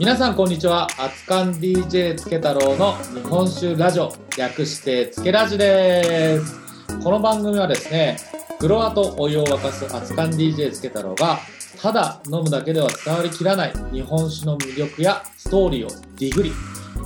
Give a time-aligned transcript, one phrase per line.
[0.00, 6.58] 皆さんこんにちは熱燗 DJ つけ太郎の日本酒ラジオ略してつけラジです
[7.04, 8.16] この番組はですね
[8.58, 11.40] フロアとお湯を沸かす熱燗 DJ つけ太郎が
[11.82, 16.52] ただ飲むだけでは伝わりきらない日本酒の魅力やストーリーをディグリ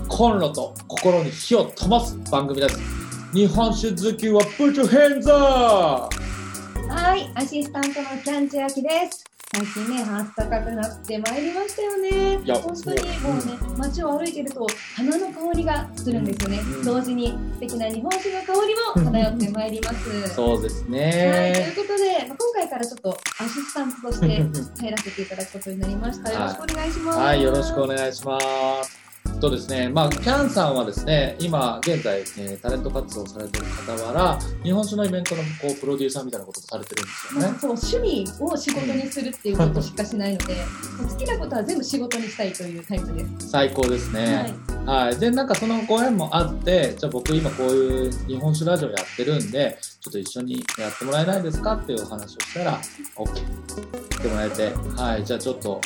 [0.06, 2.78] コンロと心に火を灯す番組です
[3.33, 6.14] 日本酒好きは Put your hands up!
[6.88, 9.34] はい、アシスタントのキャンチアキです。
[9.54, 12.38] 最近ね、暖かくなってまいりましたよね。
[12.60, 16.58] 本当にもうね、街を歩いてると花の香りがするんですよね。
[16.58, 20.34] うん同時に素敵な日本酒の香りも漂ってまいります。
[20.34, 24.27] そうですはい、といねうことで、まあ今回からちょっとアシスタントとして
[24.82, 26.32] 入らせていただくことになりました。
[26.32, 27.18] よろしくお願いします。
[27.20, 28.41] はい、よろしくお願いしま
[28.82, 29.03] す。
[29.45, 37.61] とですね、まあ、キャンさんはですね、今現在、えータレント活動されている傍ら、日本酒のイベントのこうプロデューサーみたいなことをされてるんですよねまあ。
[37.61, 40.56] そう趣味を仕事にするっていうことしかしないので、
[41.11, 43.48] 好きなことは全部仕事にしたいというタイプです。
[43.50, 44.55] 最高ですね。
[44.86, 52.80] はい、で、なんかそのご縁もあって、じゃあ僕今こういう日本酒ラジオやってるんで、ちょっと一緒にやってもらえないですかっていうお話をしたら、
[53.17, 55.80] OK ってもらえて、はい、じゃあちょっと、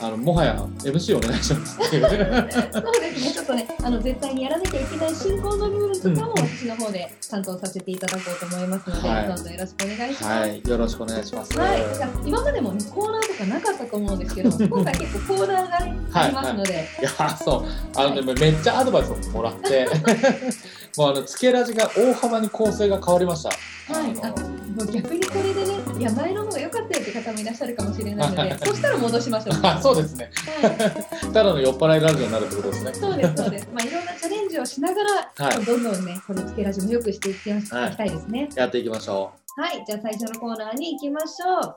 [0.00, 1.76] あのもはや MC お願いします。
[1.76, 9.26] そうですね、ちょっとね、あの絶対にやらなきゃいけない進行のルールとかもうん私の方で担当させていただこうと思いますので、はい。
[9.28, 10.24] どんどんよろしくお願いします。
[10.24, 11.52] ははい、い、よろしくお願いします。
[11.52, 11.76] じゃあ
[12.24, 17.64] 今までも、ね、コーナーとかなかったと思うんですけど、 今回結構コーナーが、ありますので、いやそう。
[17.96, 19.88] あの、ねめっちゃアドバイスをもらって
[20.96, 23.50] もうあのつけラジが大幅に構成が変わりました。
[23.92, 24.28] はい、あ
[24.72, 29.60] もう逆にこれでね、いや前の方が良かったよって方もいらっしゃるかもしれないのはで、そしたら戻しましょう。
[29.62, 30.30] あ そうですね。
[30.62, 32.94] はい、ただの酔っ払いラジオになるってことですね。
[32.94, 33.68] そうです、そうです。
[33.72, 38.48] まあいろんなチャレンジをしながら、はいどんどんね、このつけラジも良くしていきましはいいきたいですね。
[38.54, 41.74] やっていきましょはい、じゃあ最初のコーナーに行きましょう。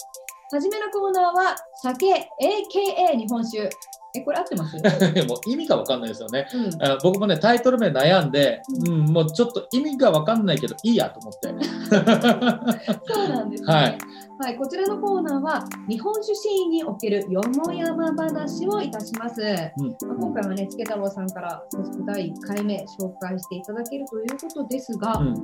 [0.52, 3.70] はじめのコーナーは酒 AKA 日本酒。
[4.16, 4.78] え、これ合ってます？
[4.78, 4.82] う。
[5.28, 6.48] もう意味がわかんないですよね。
[6.54, 6.84] うん。
[6.84, 11.48] あ僕もねタイトル名悩んで、ううん、もうちょっと意味がわかんないけどいいやと思って。
[13.14, 13.74] そうなんですね。
[13.74, 13.98] はい。
[14.38, 19.42] はい、こちらのコーナーは日本酒シーンにおけるよもやま話をいたします。
[19.42, 25.36] うんまあ、今回はね、つけ太郎さんから早速第1回目紹介していただけるということですが、うんうん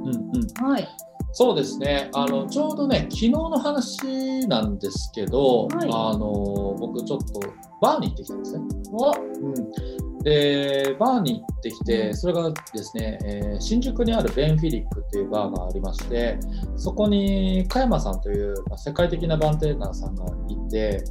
[0.60, 0.70] うん。
[0.70, 0.88] はい、
[1.32, 2.10] そうですね。
[2.14, 7.40] あのちょうどね昨日の話なんですけど、はいあの僕ちょっと
[7.82, 8.66] バーに行ってきたんですね。
[8.92, 16.38] お、うん、でバーに行ってきてそれがですね、えー新宿にあるベン・フィリックっていうバーがありまして
[16.76, 21.04] そこに加山さんという、まあ世界的なバーテンダーさんがいて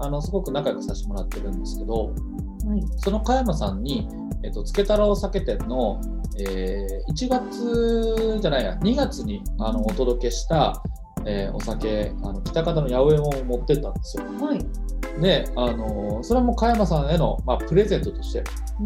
[0.00, 2.14] あのすごく仲良くさせてもらってるんですけど
[2.68, 4.08] はい、その加山さんに、
[4.42, 6.00] えっと、つけ太郎酒店の、
[6.38, 10.82] えー1月じゃないや2月にあのお届けした、
[11.26, 14.24] えーお酒あの北方の八百屋を持ってったんですよ。
[14.40, 18.44] はい、で、あのそれも加山さんへの、まあ、プレゼントとして
[18.80, 18.84] う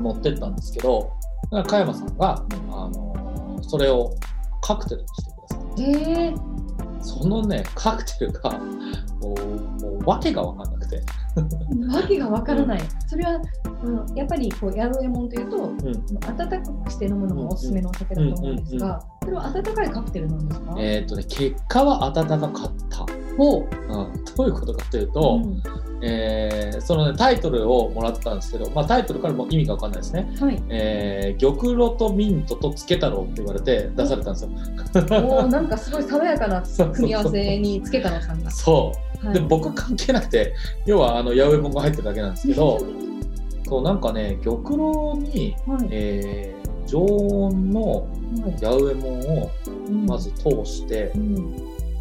[0.00, 1.10] ん、持ってったんですけど、
[1.44, 4.14] だから加山さんが、あのそれを
[4.60, 5.90] カクテルにしてください。
[5.90, 6.49] えー、
[7.00, 11.02] そのね、カクテルが、もう、もう訳が分かんなくて。
[11.94, 12.80] わけがわからない。
[13.06, 13.40] それは、
[13.82, 15.74] うん、やっぱりこうヤロエモンというと、うん。
[15.78, 20.74] 温かくして飲むのもおすすめのお酒だと思うんですが、それは温かいカクテルなんですか？
[20.78, 23.06] えーっとね、結果は温かかった。
[23.40, 23.92] ほう。
[23.92, 25.62] うん、どういうことかというと、うん
[26.02, 30.30] えーそのね、タイトルをもらったんですけど、まあ、タイトルからも意味が分かんないですね。
[30.38, 30.62] はい。
[30.68, 34.50] えー、玉露とミントとつけ太郎って言われて出されたんですよ。
[35.24, 36.62] おお、なんかすごい爽やかな
[36.92, 38.50] 組み合わせにつけたのさんが。
[38.50, 38.92] そ
[39.22, 39.26] う。
[39.26, 40.54] はいで僕関係なくて
[40.86, 42.80] 要はあの八百屋本が入ってるだけなんですけど
[43.68, 45.88] そうなんかね玉露に、はい。
[45.90, 47.98] えー常温のは
[48.48, 49.50] い八百屋門を
[49.88, 51.36] うんまず通してうん。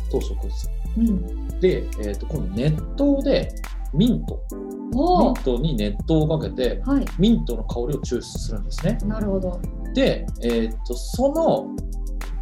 [0.09, 1.59] 通しておくんですようん。
[1.59, 3.53] で、えー、と今度熱湯で
[3.93, 5.29] ミントミ。
[5.31, 7.05] ントに熱湯をかけてはい。
[7.17, 9.59] ミントの香りを抽出するんですねなるほど。
[9.93, 11.67] で、えー、とその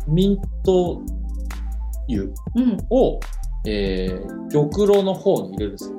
[0.08, 1.02] ミント
[2.10, 2.24] 油
[2.56, 2.78] うん。
[2.90, 3.20] を、
[3.66, 5.98] えー玉露の方に入れるんですよ。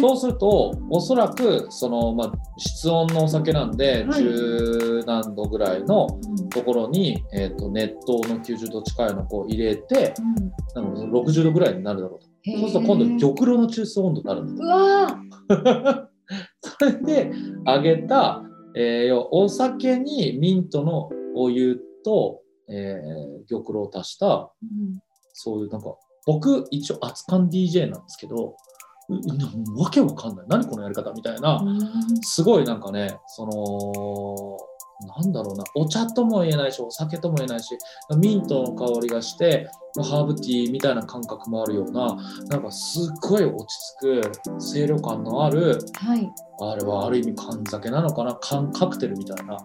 [0.00, 10.14] そうすると、おそらくその、まあ、室温のお酒なんで、はい十何度ぐらいのうんところに、えー、と熱湯の90度近いのをこう入れて、
[10.76, 10.84] うん。
[10.84, 12.26] なんか60度ぐらいになるだろうと。
[12.58, 16.08] そうすると今度、玉露の抽出温度になるんだと。
[16.60, 17.32] それで
[17.66, 18.42] 揚げた、
[18.76, 24.46] えーお酒にミントのお湯と、えー玉露を足した、ー。
[25.32, 25.96] そういうなんか、
[26.26, 28.54] 僕一応熱燗 DJ なんですけど、う
[29.76, 30.46] わけわかんない。
[30.48, 31.56] 何このやり方みたいな。
[31.62, 31.80] うん。
[32.22, 34.58] すごいなんかね、その、
[35.06, 37.78] なんだろうなお茶とも言えないしお酒とも言えないし
[38.16, 42.16] ミントの香りがしてハーブティーみたいな感覚もあるような
[42.48, 46.28] なんかすっごい落ち着く清涼感のあるはい。
[46.60, 49.56] あれはある意味缶酒なのかな缶カクテルみたいな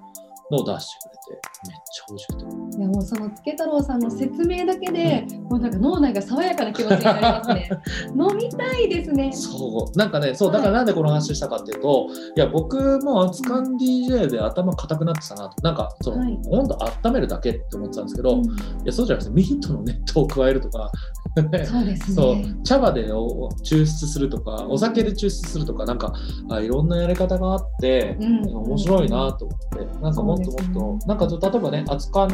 [0.52, 2.78] のを出してくれてめっちゃ美味しくて。
[2.78, 7.70] いやもうそのつけ太郎さんの説明だけで、もうなんか脳内が爽やかな気持ちになりますね。
[8.10, 9.32] 飲みたいですね。
[9.32, 9.98] そう。
[9.98, 15.62] なんかねそうだからなんでこの話したかっていうと、い、や僕も熱燗 DJ で頭固くなってたなと。
[15.62, 16.40] なんかその、はい。
[16.50, 18.44] 温度温めるだけって思ってたんですけど、うん。
[18.44, 18.48] い
[18.86, 20.92] やそうじゃなくてミントの熱湯を加えるとか
[21.36, 22.36] そうですそう。
[22.36, 22.56] ね。
[22.64, 26.14] 茶葉でお抽出するとかお酒で抽出するとかなんか
[26.50, 28.44] あいろんなやり方があって、うん。
[28.44, 31.00] 面白いなと思ってなんかもっともっと、ね。
[31.08, 32.30] なんかちょっと例えばね熱燗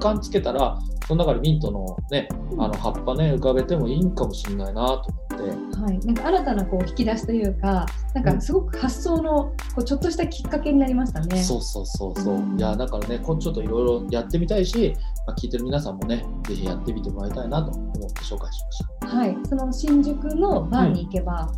[0.00, 2.28] 缶つけたらその中でミントのね
[2.58, 5.23] あの葉っぱね浮かべてもいいんかもしれないなと思って。
[5.48, 11.42] はい、なんか新たなこう引き出しというか、なんかすごく発想のこうちょっとしたきっかけになりましたね。
[11.42, 12.58] そうそうそうそう、うん。
[12.58, 14.94] いやだからねこうちょっといろいろやってみたいし、
[15.26, 19.08] まあ、聞いてる皆さんもねぜひやってみてもらいたいなと思って紹介しました。
[19.08, 21.52] はい、その新宿のバーに行けば、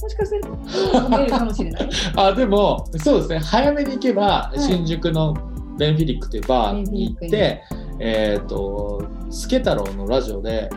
[0.00, 0.48] もしかすると
[0.98, 1.90] 飲めるかもしれない。
[2.16, 3.38] あでもそうですね。
[3.38, 4.60] 早めに行けば、い。
[4.60, 5.34] 新宿の
[5.78, 7.62] ベンフィリックというバーに行って
[7.98, 10.68] えっ、とスケ太郎のラジオで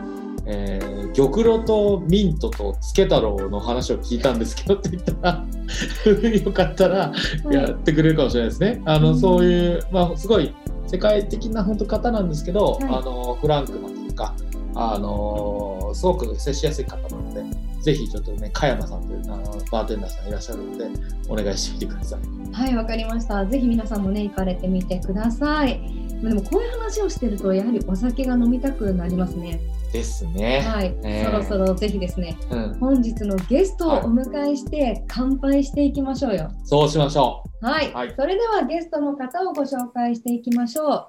[0.46, 5.44] えー玉露とミントとつけ太郎の話を聞いたんですけどって言ったら
[6.44, 7.12] よかったら
[7.50, 8.82] やってくれるかもしれないですね。
[8.84, 10.54] あの、うんそういう、まあ、すごい
[10.86, 14.34] 世界的な本当方なんですけど、はいあのフランクなというか、
[14.74, 17.42] あのすごく接しやすい方なので、
[17.80, 20.86] ぜひちょっとね、加山さんというあのバーテンダーさんいらっしゃるので、
[21.28, 22.52] お願いしてみてください。
[22.52, 23.46] はい、わかりました。
[23.46, 25.80] ぜひ皆さんもね、行かれてみてください。
[26.22, 29.60] でもこういう話をしてると、やはりお酒が飲みたくなりますね。
[29.92, 30.60] ですね。
[30.60, 36.50] はい、えーそろそろぜひですね、うん、本日のゲストをお迎えして乾杯していきましょうよ。
[36.64, 41.06] そうしましょはい、はいそれではゲストの方をご紹介していきましょう。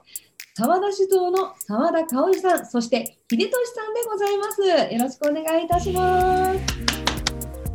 [0.55, 4.61] 沢田酒造の沢田香織さん、そして秀俊さんでございます。
[4.93, 7.07] よろしくお願いいたします。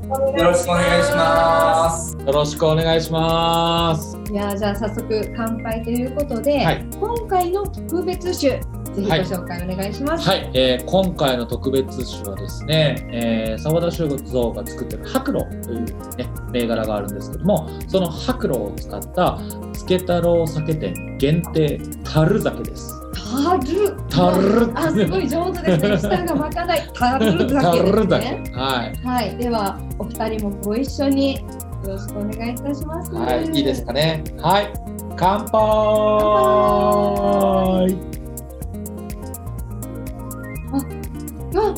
[0.02, 2.16] よろしくお願いします。
[2.16, 2.26] う。
[2.26, 4.18] よろしくお願いします。
[4.32, 8.60] いやーじゃあ早速乾杯ということで、はい今回の特別酒、
[8.94, 10.28] ぜひご紹介お願いします。
[10.28, 15.84] はい、えー今回の特別酒はですね、えー、沢田酒造が作ってる白露という、
[16.16, 19.38] ね、銘柄があるんですけどもその白露を使った
[19.72, 23.02] つ太郎酒店限定樽酒です。
[23.32, 23.96] タル。
[24.08, 25.96] タルあ、すごい上手ですね。
[25.98, 27.56] 舌が巻かない タル酒です
[28.06, 28.44] ね。
[28.52, 31.42] はい、はい、ではお二人もご一緒によ
[31.86, 33.14] ろしくお願いいたします。
[33.14, 34.22] はい、いいですかね。
[34.38, 34.70] はい、
[35.16, 35.52] 乾杯
[41.58, 41.74] わ、わ、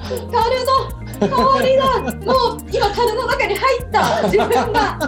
[0.00, 4.98] 樽の香りが、 もう今樽の中に入った自分が。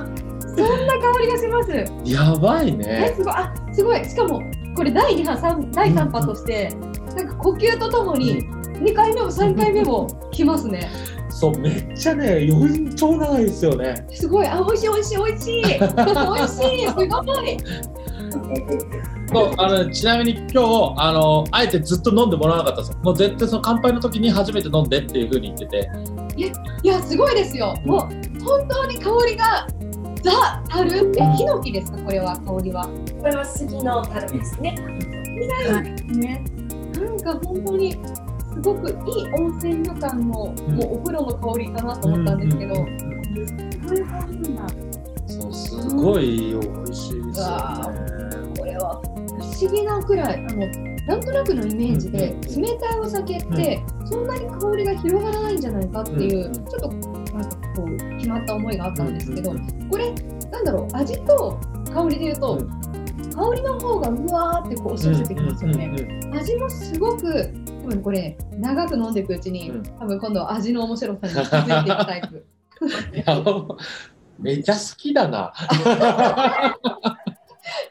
[0.59, 1.71] そんな香りがします。
[2.05, 3.13] やばいえ、ね。
[3.17, 4.43] すごい、あ、すごい、しかも、
[4.77, 6.71] これ第二波、三、第三波として。
[7.17, 8.45] なんか呼吸とともに、
[8.81, 10.91] 二回目も三回目も来ますね。
[11.31, 14.07] そう、めっちゃね、余韻超長いですよね。
[14.11, 15.63] すごい、あ、美味しい、美味しい、美味しい。
[15.65, 17.59] 美味しい、すごい。
[19.33, 22.99] そうあのちなみに今日あのあえてずっと飲んでもらわなかったんですよ。
[23.03, 25.91] もう絶対その乾杯の時に初めて飲んでっていう風に言ってて。
[26.83, 27.75] いや、すごいですよ。
[27.85, 29.67] もう、本当に香りが。
[30.23, 32.89] ザ・樽、え、ヒノキですか、これは香りは。
[33.21, 34.77] これは杉の樽ですね。
[36.09, 36.45] ね。
[36.95, 37.93] なんか本当に。
[37.93, 38.97] すごくいい
[39.35, 42.75] 温泉旅館の、もうお風呂の香りかなと思ったんですけど。
[42.75, 42.81] うん。
[42.81, 42.89] うん。
[42.89, 43.89] うん。
[43.89, 44.67] そういう香りなん。
[44.67, 44.75] だ。
[45.29, 48.18] そうすごい美味しいですよわね。
[48.79, 50.89] は不思議なくらい、あの。
[51.09, 56.89] なんとなくのイメージで、うん冷たいお酒って、そんなに香りが広がらないんじゃないかっていう、うんちょっと。
[56.89, 60.13] なんかこう、決まった思いがあったんですけど、うんこれ、
[60.51, 61.59] なんだろう、味と
[61.95, 62.89] 香りで言うと、うん
[63.39, 65.93] 香りの方がうわーってこう押し寄せてきますよね。
[66.35, 67.55] 味もすごく
[67.85, 72.47] 多分これ長く飲んでいくうちに、うん多分今度は味の面白さに気づいていくタイプ
[74.41, 75.53] めっちゃ好きだな。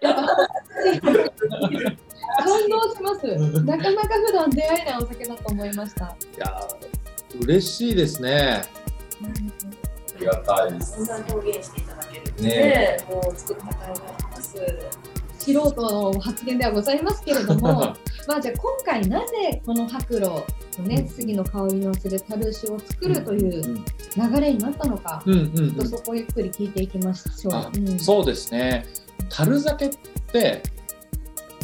[0.02, 0.22] やっぱ
[2.44, 3.26] 感動します
[3.64, 6.68] なかなか普段出会えないお酒だと思いましたいや
[7.42, 8.64] 嬉しいですね。
[9.22, 11.06] ありがたいですそん。
[11.06, 14.56] な表現していただけるので、ねもう作った甲斐があります。
[15.38, 17.96] 素人の発言ではございますけれども
[18.28, 20.44] まあじゃあ今回なぜこの白露の
[20.86, 27.54] ね杉の香りのする樽酒を作るという流れになったのか、うんうんうんちょっとそこをゆっくり聞いていきましょう。
[27.54, 28.86] あうんそうですね。
[29.30, 29.90] 樽酒っ
[30.32, 30.64] て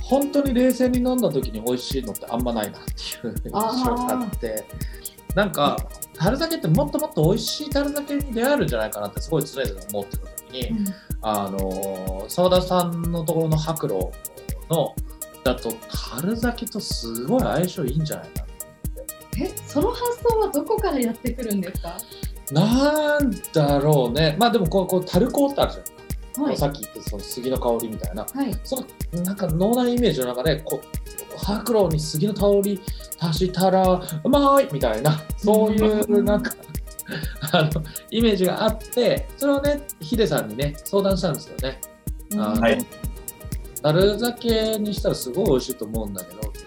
[0.02, 3.52] 本当に冷静に飲んだ時に美味しいのってあんまないなっていう印
[3.84, 4.66] 象があって
[5.36, 5.78] なんか
[6.16, 10.86] 樽酒ってもっともっと美味しい樽酒に出会えるんじゃないかなってすごい常々思ってた時に、
[11.22, 14.00] あのの澤田さんのところの白露
[14.70, 14.94] の
[15.44, 15.74] だと
[16.14, 18.46] 樽酒とすごい相性いいんじゃないか
[19.42, 21.98] えその発想はどこからやってくるんですか？
[22.52, 24.36] なんだろうね。
[24.40, 25.84] まあでもこうこう樽香ってあるじゃん、
[26.38, 26.58] はい。
[26.58, 28.26] さっき言ったその杉の香りみたいな。
[28.26, 28.54] はい。
[28.64, 28.78] そ
[29.14, 32.80] のなんか脳内イメージの中でこう白露に杉の香り
[33.20, 36.52] 足したらうまいみたいなそういうなんか
[37.52, 41.80] あのイメージがあってそれをねヒデさんにね相談したんですよね。
[42.34, 42.86] あのはい。
[43.82, 46.60] 樽酒にしたらすごい美味しいと思うんだけどって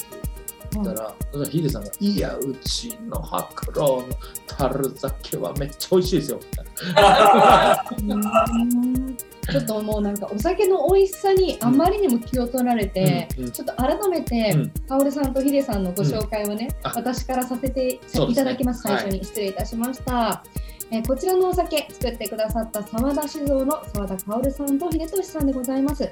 [0.73, 4.05] 言ったら、そしたらヒデさんが「いやうちの白露の
[4.47, 9.06] 樽酒はめっちゃ美味しいですよ」みたいなうん
[9.51, 13.53] ちょっともうなんかお酒の美味しさにあまりにも気を取られて、うんうん。
[13.53, 14.71] ちょっと改めて、うん。
[14.89, 16.93] カオルさんとヒデさんのご紹介をね、あ。
[16.95, 20.43] 私からさせていただきます、最初に失礼いたしました、
[20.91, 26.09] えーこちらのお酒作ってくださった沢田酒造の沢田カオルさんと秀俊さんでございます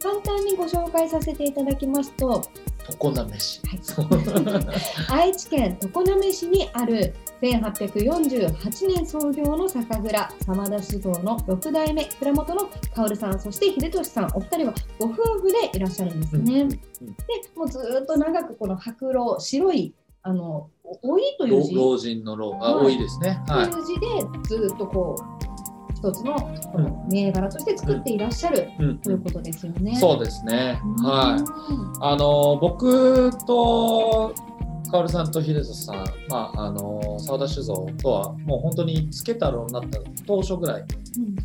[0.00, 2.42] 簡単にご紹介させていただきますと
[3.00, 3.60] 常滑市。
[5.10, 16.60] 愛知県常滑市にある1848年創業の酒蔵沢田酒造の6代目蔵元の薫さんそして秀俊さんお二人はご夫婦でいらっしゃるんですね。
[16.62, 16.76] うんで
[17.56, 19.92] もうずーっと長くこの白老白い
[20.26, 20.68] あの
[21.02, 23.40] お老いという字老老人の老が多いですね。
[23.46, 23.70] はい。
[23.70, 24.06] という字で
[24.48, 29.96] ずーっとこう一つのこの銘柄として作っていらっしゃるうんということですよね。
[29.96, 30.80] そうですね。
[30.98, 31.40] はい。
[31.40, 31.44] い。
[32.00, 34.34] あの僕と
[34.90, 40.84] カオルさんと秀人さん、まああの澤田酒造とはもう本当につけ太郎になった当初ぐらい、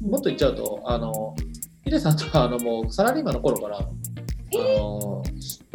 [0.01, 1.35] もっと言っちゃうとあの
[1.85, 3.83] 秀さんとはあのもうサラリーマンの頃から、あ
[4.79, 5.23] の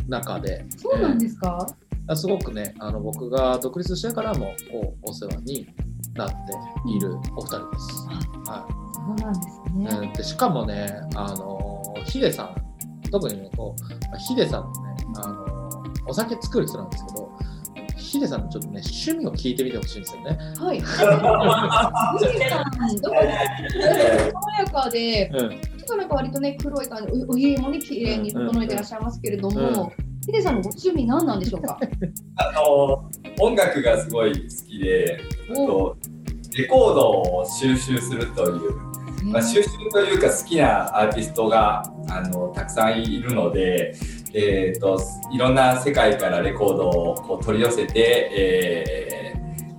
[0.09, 1.59] 中で、そうなんですか？
[1.59, 1.67] あ
[2.15, 5.67] すごくねあの僕が独立してからもこうお世話に
[6.15, 6.35] なって
[6.89, 8.07] いるお二人です。
[8.47, 9.79] はそうなんですい。
[9.79, 9.89] ね。
[9.91, 17.27] うんでしかもねあのヒデさん特にねこうヒデさんのねあのお酒作る人なんですけど
[17.97, 20.39] ヒデさんのちょっとね趣味を聞いてみてほしいんですよね。
[20.59, 20.81] はい。
[20.81, 20.95] 藤
[22.37, 29.93] 井さん、どこで爽やかで、うん、ちょっとなんか割とね、黒い感じ、おお家もね、綺麗に整えてらっしゃいますけれども、
[30.27, 31.79] ヒデさんのご趣味何なんでしょうか？
[32.37, 35.97] あの音楽がすごい好きで、あと
[36.59, 38.77] レコードを収集するという、
[39.27, 43.95] まあ、収集というか好きなアーティストがあのたくさんいるので、
[44.35, 45.01] えー、と
[45.33, 49.35] いろんな世界からレコードをこう取り寄せて、え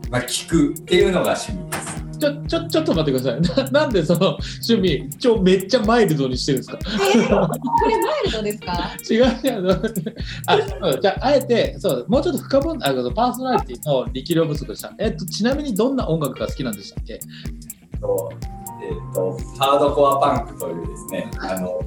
[0.06, 1.87] ーまあ、聞くっていうのが趣味です。
[2.18, 3.42] ちょちょちょっと待ってください
[3.74, 3.82] な。
[3.82, 6.80] なんでその趣味ちょめっちゃマイルドにしてるんですか？
[6.82, 8.74] えーこれマイルドですか？
[9.10, 9.82] 違う違う。
[10.48, 14.94] あそうじゃああえてそうもうちょっと深掘んあのパーソナリティの力量不足でした。
[15.00, 17.20] えっとちなみにどんな音楽が好きなんでしたっけ？
[18.02, 18.32] と
[18.84, 21.80] えー、とハードコアパンクというですねあの、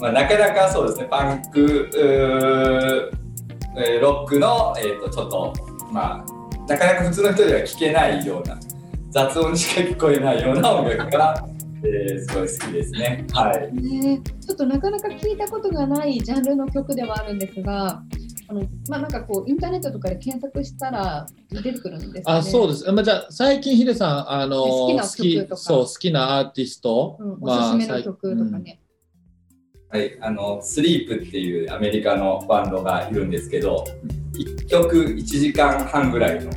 [0.00, 5.52] まあ、なかなかそうですねパンクえーロックの、えー、とちょっと
[5.90, 8.56] まあなかなか普通の人では聞けないような
[9.12, 11.46] 雑音にしか聞こえないような音楽が、
[11.84, 13.26] えーすごい好きですね。
[13.32, 18.02] はいね、ちょっとなかなか聞いたことがないジャンルの曲ではあるんですが。
[18.48, 22.92] あのまあ、なんかこうインターネットとかで検索したら出てくるんです、ね、あそうです。
[22.92, 28.81] まあ、じゃあ最近ヒデさんあの好きな曲とかそう好きなアーティスト、うん、おまあすすめの曲とかね。
[29.92, 33.84] はい、あのスリープっていうアメリカのバンドがいるんですけど
[34.32, 36.50] 1曲1時間半ぐらいの。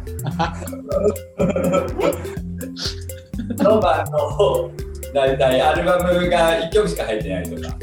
[3.62, 4.72] のバンドを
[5.14, 7.78] だいたいアルバムが1曲しか入ってないとか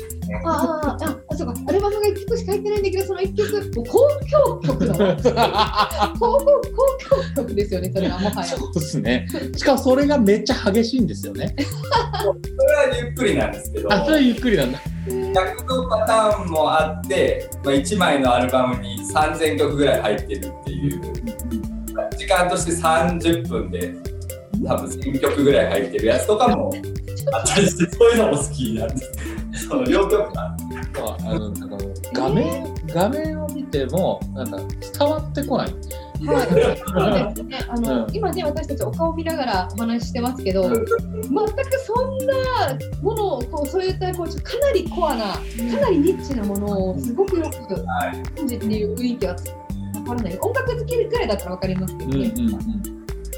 [0.44, 8.44] ああああそうかアルバムが1曲しか入ってないんだけどその1曲もう交響曲の 交響交響曲ですよねそれはもはや。
[8.46, 9.26] そうですね。
[9.56, 11.54] しかもそれがめっちゃ激しいんですよね。
[11.58, 14.80] それはゆっくりなんですけどあ、それはゆっくりなんだ。
[15.34, 21.00] 逆のパターンもあって、まあ、1枚のアルバムに3000曲ぐらい入ってるっていう
[22.16, 23.94] 時間として30分で
[24.66, 26.72] 多分1000曲ぐらい入ってるやつとかも
[27.32, 29.12] あったりしてそういうのも好きなんです
[29.68, 30.52] その両極端。
[30.94, 31.76] そうあのなんか
[32.12, 34.58] 画面画面を見てもなんか
[34.98, 35.74] 伝わってこない。
[36.24, 37.58] はい、そうですね。
[37.68, 38.14] あの、うん。
[38.14, 40.86] 今ね私たちお顔見ながらお話ししてますけど、全く
[41.84, 45.40] そんなものをこうそういったこうかなりコアな、か
[45.80, 48.22] なりニッチなものをすごくよくはい。
[48.36, 49.38] 感じている雰囲気はわ
[50.04, 50.38] からない。
[50.40, 52.32] 音楽好きぐらいだったらわかりますけどね。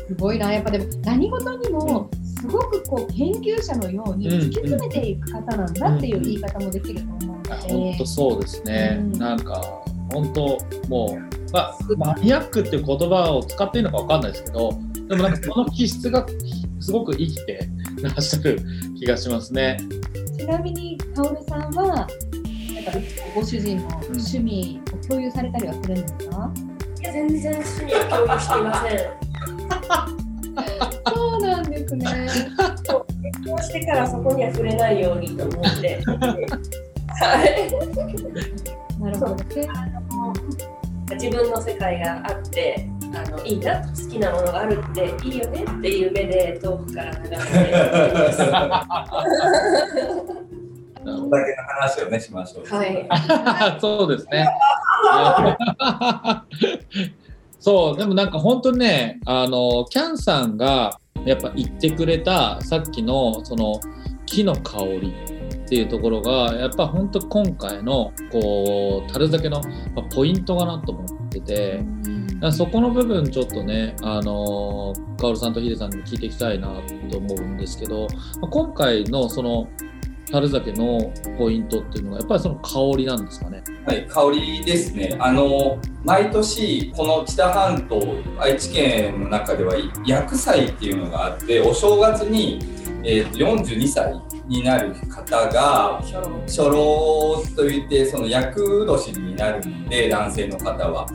[0.06, 2.10] すごいな、やっぱでも何事にも
[2.44, 8.98] すごくこう研究者のように突き詰めていく方なんだっていう言い方もできると思うので、本当そうですね。
[9.00, 9.82] うんなんか
[10.12, 10.58] 本当
[10.88, 11.34] もう。
[11.52, 14.76] まあ、マニアックっていう言葉を使っていいのかわかんないですけど、
[15.08, 16.26] でもなんかその気質が
[16.80, 17.68] すごく生きて
[18.02, 18.58] らっしゃる
[18.98, 19.78] 気がしますね。
[20.36, 22.08] ちなみにカオルさんはなんか
[23.36, 26.52] ご主人の趣味を共有されたりはするんですか、
[27.00, 28.82] いや全然趣味は共有していま
[30.08, 30.23] せん。
[31.98, 32.28] ですね。
[33.22, 36.00] 結婚してからそこには触れないようにと思って。
[36.06, 37.70] はい。
[39.00, 39.68] なるほどね。
[41.12, 42.88] 自分の世界があって。
[43.16, 47.70] あのいいな好きなものがあるっていいよねっていう目で遠くから眺めて
[51.04, 52.66] なるほこれだけの話をねしましょう。
[52.74, 53.06] はい。
[53.80, 54.48] ど そうですね。
[57.60, 63.80] そう、でもなんか本当にね、あの、キャンさんがやっぱ言ってくれたさっきのその
[64.26, 65.14] 木の香り
[65.64, 69.62] っていうところが、やっぱ本当今回のこう、樽酒の
[69.94, 71.82] まあポイントかなと思ってて、
[72.52, 76.68] そこの部分ちょっとね、あのー、カオルさんとヒデさんにも聞いていきたいな
[77.10, 78.06] と思うんですけど、
[78.40, 79.68] まあ今回のその
[80.30, 83.62] 樽酒のポイントっていうのがやっぱりその香りなんですかね？
[83.86, 85.16] はい、香りですね。
[85.20, 88.00] あの毎年この知多半島
[88.38, 89.74] 愛知県の中では
[90.06, 92.58] 薬祭っていうのがあって、お正月に、
[93.04, 94.14] えーと42歳
[94.46, 96.00] になる方が
[96.46, 101.06] 初老といってその厄年になるんで男性の方は、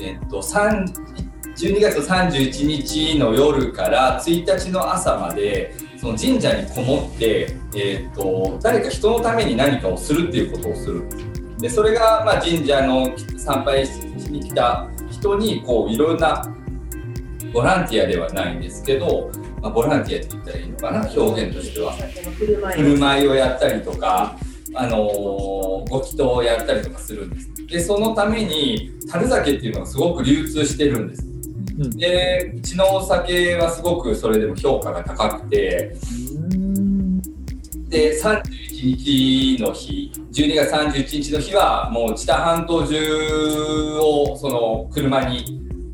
[0.00, 5.74] えっと12月31日の夜から1日の朝まで
[6.06, 11.02] その神社にこもって、えっと誰か人のために何かをするっていうことをする
[11.58, 13.90] でそれがまあ神社の参拝し
[14.30, 16.44] に来た人にこういろんな
[17.52, 21.10] ボランティアではないんですけど、まあ、ボランティアって言ったらいいのかな？
[21.10, 24.38] 表現としてはお酒の振る舞い振る舞いをやったりとか、
[24.74, 25.10] あのー
[25.88, 27.66] ご祈祷をやったりとかするんです。
[27.66, 31.25] でそのために樽酒っていうのがすごく流通してるんです。
[31.78, 31.90] うん。
[31.96, 35.96] でうちのお酒はすごくそれでも評価が高くて。
[37.88, 45.44] で31日の日12月31日の日はもう知多半島中をその車に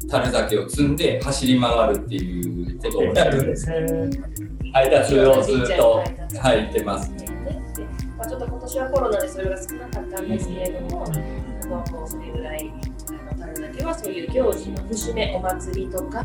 [0.09, 3.71] 樽酒を積んで走り回るっていうことをやるんです。
[4.73, 6.03] 配達をずっと
[6.41, 7.19] 入ってますね。
[7.19, 7.85] で
[8.19, 11.09] まあ、ちょっと今年はコロナでそれが少なかったんですけれども、あ
[11.67, 12.73] のもうそれぐらい
[13.55, 16.25] あの樽酒はそういう行事の節目お祭りとか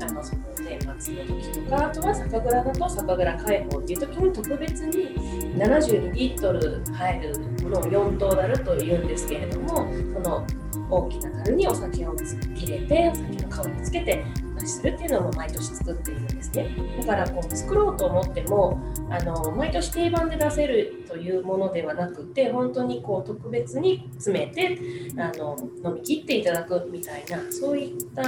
[0.00, 5.16] あのその年末の時とかあとは酒蔵だと酒蔵開放っていう時に特別に
[5.56, 10.46] 72リットル入るものを4等樽というんですけれどもその
[10.90, 14.24] 大きな樽にお酒を入れてお酒の香りつけて
[14.56, 24.78] お出しするっていうのも毎年作っているんですねだからこう作ろうと思ってもあの毎年定番で出せるというものではなくて本当にこう特別に詰めて
[25.16, 28.22] あの飲み切っていただくみたいなそういった、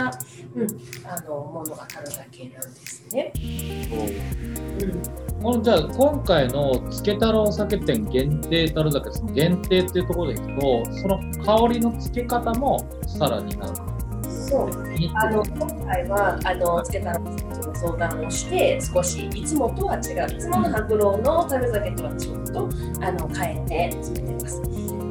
[0.54, 0.66] うん、
[1.04, 3.32] あのものが樽酒なんですね。
[3.36, 13.97] うんこのじゃあ今回のつけ太郎酒店限定樽酒その限定っていうところでいくとその香りのつけ方もさらになんか
[14.48, 14.70] そう
[15.14, 22.68] あの今回はあのつけたらの相談をして少しいつもとは違ういつもの白老の樽酒とはちょっと
[23.04, 24.62] あの変えて詰めてます。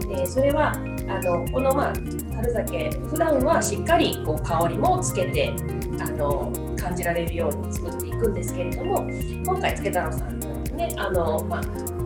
[0.08, 5.54] でそれはあのこのまあ樽酒普段はしっかりこう香りもつけて
[6.00, 9.08] あの感じられるように作っていくんですけれども
[9.46, 10.40] 今回つけ太郎さん
[10.76, 11.97] ねあのまあ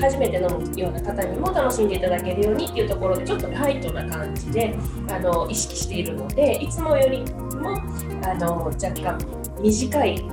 [0.00, 4.76] 初めて飲むような方にも楽しんでいただけるようにっていうところでちょっとライトな感じで
[5.08, 7.76] あの意識しているのでいつもよりも
[8.24, 9.18] あの若干
[9.62, 10.24] 短い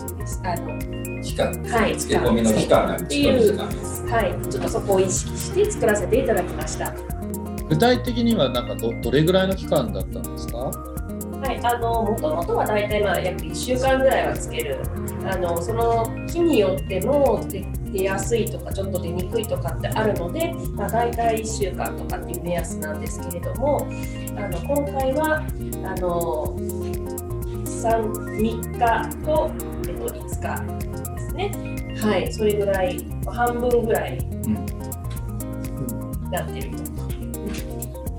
[0.44, 4.06] あの期間、はい漬け込みの期間っと短いです。
[4.08, 6.94] はいちょっとそこを意識して作らせていただきました。
[7.68, 10.58] 具体的にはなんかどどれぐらいの期間だったんですか？
[10.58, 14.80] はい、あのもともとは大体まあ約1週間ぐらいはつける
[15.30, 23.88] あのその日によっても出出やすいとかちょっと出にくいとかってあるので、まあ、大体1週間とかっていう目安なんですけれども
[24.38, 26.56] あの今回はあの
[27.66, 29.52] 3, 3日と、
[29.88, 31.52] えっと、5日ですね。
[32.02, 32.34] はい。
[32.34, 34.54] それぐらいまあ半分ぐらいに
[36.32, 36.87] なってると。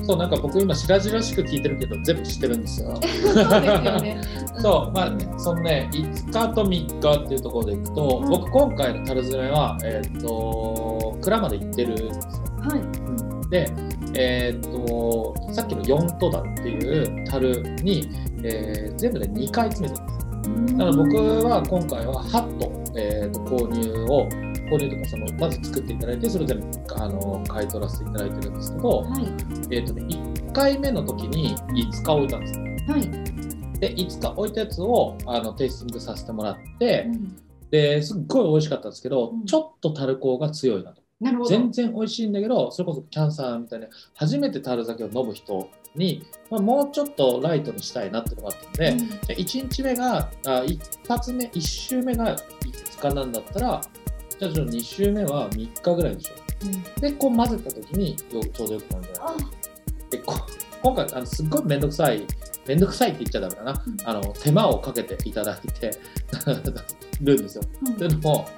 [0.09, 2.97] そうなんか僕今白々しく聞いてるけど全部知ってるんですよ。
[2.97, 4.21] そうですよね。
[4.57, 12.13] そうまあねそのね5日と3日っていうところでいくと、うん僕今回の樽詰めはえっ、と蔵まで行ってるんですよ。
[12.59, 12.81] はい。
[12.81, 13.71] うんで
[14.15, 18.09] えっ、とさっきの4トダっていう樽に、
[18.43, 20.79] えー全部で2回詰めてるんです。
[20.79, 24.27] だから僕は今回は8ト、えー、と購入を
[24.69, 29.23] 購入とかそのまず作っていただいてそれを全部あの買い取らせていただいてるんですけど、はい。
[29.71, 33.39] えーとね、1回目の時に5日置いたんですよはい。
[33.81, 37.09] で5日置いたやつをあのテイスティングさせてもらって
[37.71, 41.51] ですっごい美味しかったんですけど、うんちょっと樽香が強いなとなるほど。
[41.51, 53.81] 全然美味しいんだけどそれこそキャンサーみたいな初めて樽酒を飲む人に、まあ、もうちょっとライトにしたいなっていうのがあったので、うんじゃあ1日目があ一発目1週目が5日なんだったら
[54.39, 56.69] じゃあちょっと2週目は3日ぐらいでしょう。
[56.69, 56.83] ん。
[57.01, 59.37] でこう混ぜた時によちょうどよくなるんじゃないあ。
[60.11, 60.35] でこ
[60.83, 62.25] 今回あのすっごい面倒くさい
[62.67, 63.97] 面倒くさいって言っちゃダメだな、うん。
[64.05, 65.91] あの手間をかけていただいて
[67.21, 67.63] るんですよ。
[67.87, 67.95] うん。
[67.95, 68.49] というのも、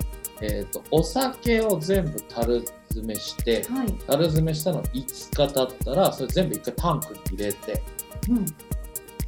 [0.43, 3.93] えー、とお酒を全部樽詰めしてはい。
[4.07, 7.83] 樽詰めしたの5日経ったらそれ全部一回タンクに入れて
[8.29, 8.47] うん。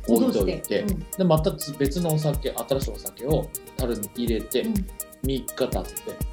[0.08, 0.98] 置いといてて、うん。
[1.16, 4.74] でまた別のお酒新しいお酒を樽に入れてうん
[5.24, 5.80] 3日経って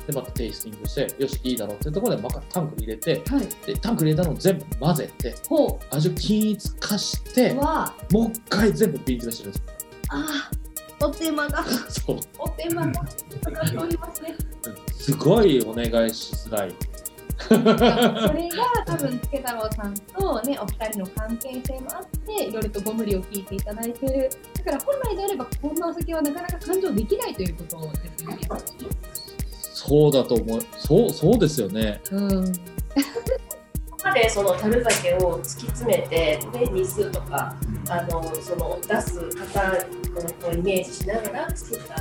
[0.08, 3.48] でまたテイスティングしてよしいいだろうってところでまたタンクに入れてはい。
[3.66, 7.62] でタンクに入れたのを全部混ぜてほ味を均一化しても
[8.14, 9.74] う一回全部瓶詰めしてるんですよ。
[10.10, 10.50] あ。
[11.02, 11.06] あ。
[11.06, 11.64] お手間が。
[11.90, 12.92] そうお手間が。
[12.94, 14.36] かかっておりますね。
[14.98, 16.76] すごいお願いしづらい。
[17.48, 28.40] それが多分助太郎さんとねお二人の関係性もあっていろいろとご無理を聞いていただいているだから本来であればこんなお酒はなかなか勘定できないということですよね。
[29.82, 30.60] そうだと思う。
[30.78, 32.02] そうそうですよね。
[32.12, 32.54] うん。
[32.54, 32.62] こ
[33.92, 37.56] こまでその樽酒を突き詰めてで日数とか
[37.90, 39.72] あのその出す方
[40.50, 41.96] をイメージしながら作った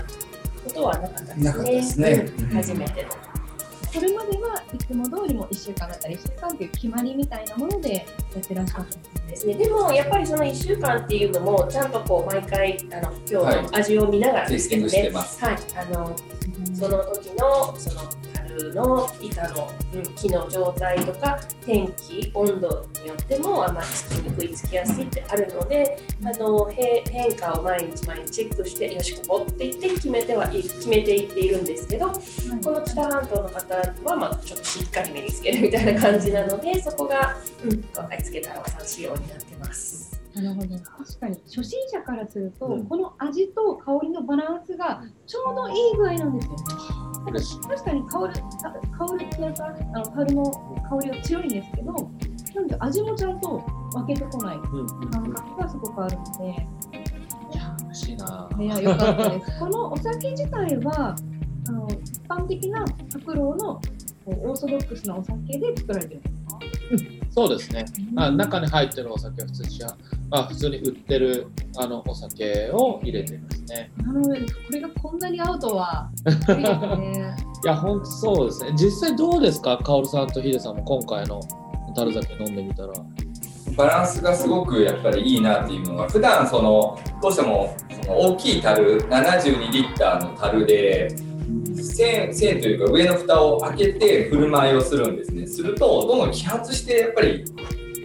[0.64, 1.82] ことはなかったですね。
[1.82, 3.27] すねうん初めての。
[3.92, 8.02] これまではいつも通りも1週間だったり1週間という決まりみたいなものでや
[8.40, 9.08] ってらっしゃったんですね。
[9.28, 15.44] ですね、でもやっぱりその1週間っていうのもちゃんとこう毎回あの今はい日の味を見ながらテイスティングしてます。
[15.44, 16.16] はい、あの
[16.74, 18.00] その時のその
[18.58, 40.08] 樽の板の、うん、木の状態とか天気温度によってもあんまりつきにくいつきやすいってあるのであのへ変化を毎日毎日チェックしてよしここって言って決めてはい決めていっているんですけどこの北半島の方はまあちょっとしっかり目につけるみたいな感じなのでそこが、うん、今回つけたらさん仕様になってます。
[40.34, 46.58] なるほど確かに初心者からすると、うんこの味と香りのバランスがちょうどいい具合なんですよね。
[47.32, 48.70] 確かに香るた
[49.06, 50.44] 香るってやつはあの樽の
[50.88, 51.92] 香りは強いんですけど
[52.54, 53.62] なんで味もちゃんと
[53.92, 56.44] 分けてこないうんうん感覚がすごくあるので、
[57.54, 58.48] いや嬉しいな。
[58.60, 59.50] いや良かったです。
[59.60, 61.14] このお酒自体は
[61.68, 63.80] あの一般的な白老の
[64.26, 66.37] オーソドックスなお酒で作られてるんですか？
[67.38, 67.84] そうですね。
[68.16, 69.80] あ中に入ってるお酒は普通に
[70.32, 71.46] あ普通に売ってる
[71.76, 73.92] あのお酒を入れていますね。
[73.98, 74.40] なるほどこ
[74.72, 76.10] れがこんなに合うとは。
[77.64, 78.72] いや本当そうですね。
[78.76, 81.40] 実際どうですか、カオルさんとヒデさんも今回の
[81.94, 82.92] 樽酒飲んでみたら。
[83.76, 91.14] バランスがすごくやっぱりいいなっていうのが普段そのどうしてもその大きい樽72リッターの樽で
[91.82, 95.46] 線線というか上の蓋を開けて振る舞いをするんですね。
[95.46, 97.44] するとどんどん揮発してやっぱり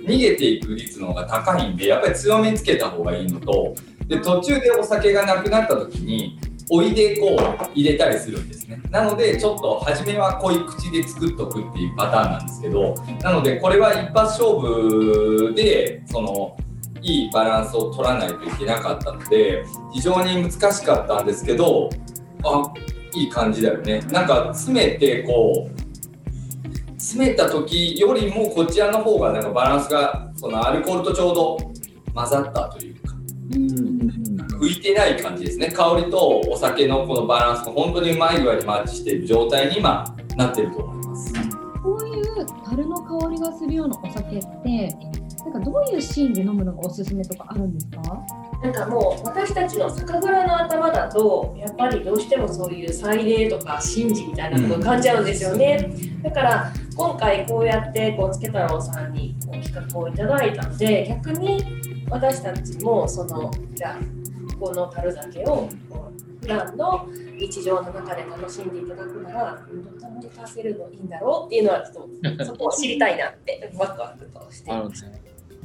[0.05, 3.75] 逃げていく率の方が高いんでやっぱり強めにつけた方がいいのと
[4.07, 8.81] で途中でお酒がなくなった時においでこう入れたりするんですね。
[8.89, 16.57] なのでちょっと初めは濃い口で作っとくっていうパターンなんですけどなのでこれは一発勝負でその
[17.01, 21.89] いいバランスを取らないといけなかったので非常に難しかったんですけど
[22.43, 22.73] あ
[23.15, 25.79] いい感じだよねなんか詰めてこう
[26.99, 31.57] 詰めた時よりもこちらの方がなんかバランスがそのアルコールとちょうど
[32.13, 33.13] 混ざったというか
[34.59, 40.05] 浮いてない感じですね香りとお酒のこのバランスが本当にうまい具合にマッチしている状態に今
[40.37, 41.33] なってると思います。
[41.83, 44.97] こういう樽の香りがするようなお酒って
[45.43, 48.01] なんかどういうシーンで飲むのがおすすめとかあるんですか？
[48.63, 55.91] なんかもう私たちの酒蔵の頭だとやっぱりどうしてもそういう祭礼とか神事みたいなことを感じちゃうんですよね、
[56.23, 61.61] だから今回こうやってこうつけ太郎さんにこう企画をいただいたので逆に
[62.09, 65.69] 私たちもそのじゃあこの樽酒を
[66.39, 69.61] 普段の日常の中で楽しんでいただくなら
[69.99, 74.71] どんなに足せるのいいんだろうっていうのはちょっとそこを知りたいなってワクワクとして、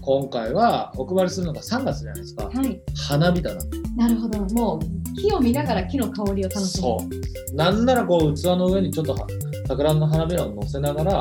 [0.09, 2.47] 今回はお配りするのが3月じゃないですか。
[2.47, 2.81] はい。
[2.97, 3.61] 花火だな。
[3.95, 4.39] なるほど。
[4.55, 6.83] もう木を見ながら木の香りを楽しむ。
[6.83, 7.07] そ
[7.53, 7.55] う。
[7.55, 9.27] なんならこう器の上にちょっとは
[9.67, 11.13] 桜の花びらを乗せながら。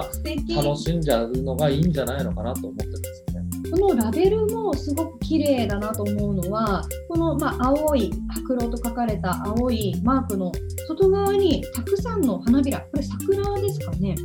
[0.56, 3.72] 楽しんじゃうのがいいんじゃないのかなと思ってるんですよね。
[3.72, 10.50] このラベルもすごく綺麗だなと思うのはこの、まあ、青い白狼と書かれた青いマークの
[10.88, 14.16] 外側にたくさんの花びらこれ桜ですかね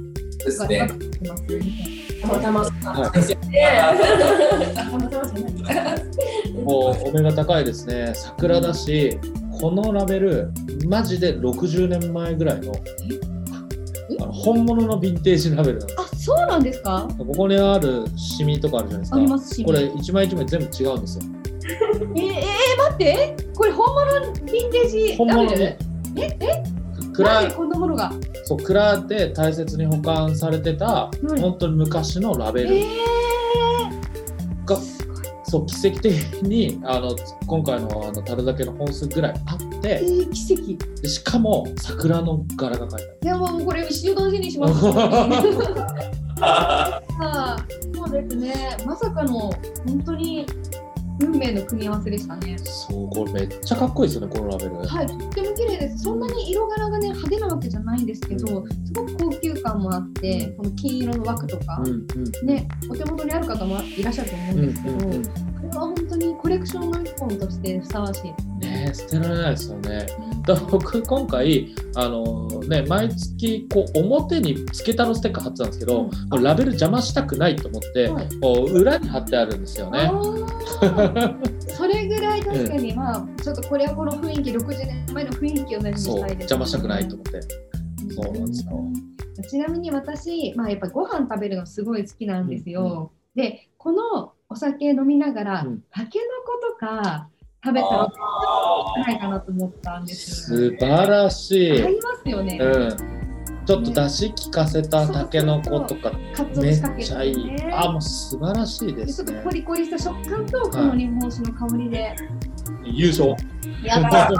[0.44, 0.78] ですね。
[0.78, 1.60] がって
[2.24, 3.10] またまたま
[6.64, 8.12] もうお目が高いですね。
[8.14, 9.18] 桜だし、
[9.60, 10.50] このラベル
[10.88, 12.72] マジで60年前ぐらいの
[14.32, 17.08] 本物のヴィンテージラベルなのあ、そうなんですか？
[17.18, 19.64] ここにあるシミとかあるじゃないですかありますし。
[19.64, 21.24] これ一枚一枚全部違うんですよ
[22.16, 22.34] えー、えー、
[22.78, 23.36] 待って。
[23.54, 25.52] これ本物のヴィンテージ本物。
[25.52, 25.76] え、
[26.16, 26.36] え、
[27.14, 28.12] クラなんでこんなものが？
[28.44, 32.84] そうクラで大切に保管されてた、うん本当に昔のラベルえ
[34.64, 34.78] が、
[35.44, 37.14] そう奇跡的にあの
[37.46, 41.00] 今回のあの樽だけの本数ぐらいあっー、てえー、奇跡。
[41.02, 44.80] でしかも桜の柄が描いていやもうこれ一生大事にします。
[47.94, 48.76] そうですね。
[48.86, 49.52] まさかの
[49.86, 50.46] 本当に
[51.20, 52.56] 運命の組み合わせでしたねあ。
[52.56, 56.04] るそうこれめっちゃかっこいいですよねこのラベル、はい、とっても綺麗です。
[56.04, 61.82] そんなに色柄がね派手なわけじゃないんですけど、すごく高級感もあって、この金色の枠とか、
[62.44, 68.86] ね、お手元にある方もいらっしゃると思うんですけど、これは本当にコレクションの一本としてふさわしいですね。
[68.86, 70.06] ね捨てられないですよね。
[70.46, 76.42] だ僕今回あのね毎月こう表につけたのステッカー貼ってたんですけど、うん。
[76.42, 78.28] ラベル邪魔したくないと思って、はい。
[78.40, 80.10] こう裏に貼ってあるんですよね。
[81.68, 87.40] それぐらい確かにまあ、ちょっとこれはこの雰囲気60年前の雰囲気を大事したいです、邪魔したくないと思って。
[88.14, 89.11] そうなんですよ
[89.42, 93.12] ちなみに私、まあ、やっぱご飯食べるのすごい好きなんですよ。
[93.34, 97.28] でこのお酒飲みながら、うんたけのことか
[97.64, 98.08] 食べたら
[99.06, 101.82] ないかなと思ったんですよ、素晴らしい。
[101.82, 102.58] 合いますよね。
[102.60, 103.21] うん。
[103.64, 106.12] ちょっと出汁効かせたたけのことか
[106.56, 107.44] めっちゃいい。
[107.46, 107.70] ね。
[107.72, 109.50] あもう素晴らしいですちょっとコ。
[109.50, 112.16] リコリした食感とこの日本酒の香りで、
[112.84, 113.36] 優勝。
[113.84, 114.30] やだやだや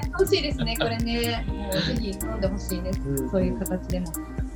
[0.00, 0.42] ってほしい。
[0.42, 2.82] ですねこれねもうぜひ飲んでほしい。
[2.82, 3.50] です、うんそうい。
[3.50, 4.06] う形でも、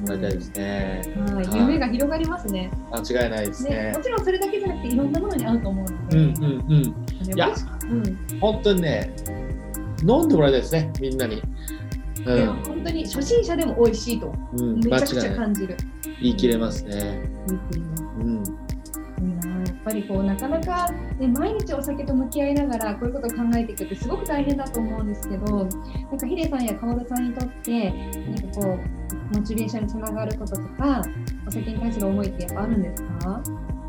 [0.07, 0.33] なりたい。
[0.33, 1.03] ですね。
[1.35, 1.47] はい。
[1.47, 1.59] はい。
[1.59, 3.31] 夢が広がりますね間違い。
[3.31, 3.47] ない。
[3.47, 4.03] ですねねも。
[4.03, 4.97] ちろんそれだけじゃなくてい。
[4.97, 6.83] ろんなものに合うと思うので、うんうんうん。
[6.83, 7.39] い。
[7.39, 7.51] や
[7.91, 9.13] うん本当にね
[10.03, 10.53] 飲んでもらい。
[10.53, 10.61] たい。
[10.63, 11.43] ですねみんなに。
[12.27, 15.35] うん本当に初心者でも美味しいとうんめちゃくちゃ。
[15.37, 15.77] 感じる。
[16.21, 17.23] 言い切れますね。
[17.49, 18.45] 言っていますうん。
[19.67, 25.69] やっぱりこうなかなか、ね、毎日お酒と向き合いながらこういうことを考えていくってすごく大変だと思うんですけどなん
[26.19, 28.79] かヒデさんやカオルさんにとってなんかこ
[29.33, 31.03] うモチベーションにつながることとか
[31.47, 33.43] お酒に対する思いってやっぱあるんですか？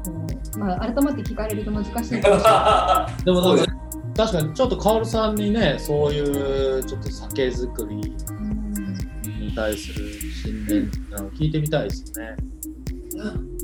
[0.06, 0.12] こ
[0.56, 2.32] うまあ、改まって聞かれると難しいんですけど
[3.26, 3.56] でも
[4.15, 10.12] 確かにちょっとカオルさんにねそういうちょっと酒造りに対する
[10.43, 12.36] 信念っていうのを聞いてみたいですね。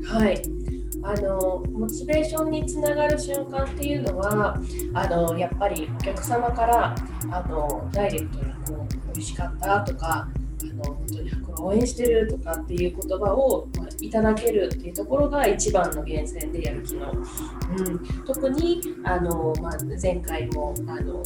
[0.08, 0.42] はい。
[1.04, 4.60] あのモチベーションにつながる瞬間っていうのは
[4.94, 6.96] あのやっぱりお客様から
[7.32, 10.28] あのダイレクトにこう美味しかったとか
[10.62, 13.68] あの本当にこれ応援してるとかっていう言葉を、
[14.02, 17.16] いただけるっていうところが一番の源泉でやる気の、う
[17.82, 21.24] ん、特にあの、まあ、前回もあの